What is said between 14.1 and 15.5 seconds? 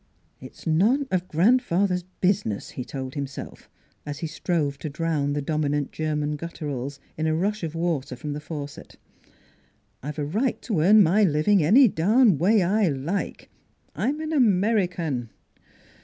an American!"